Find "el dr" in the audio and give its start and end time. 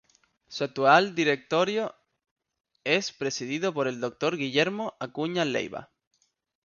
3.87-4.35